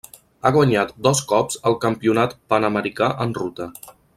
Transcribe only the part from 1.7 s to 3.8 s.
el Campionat panamericà en ruta.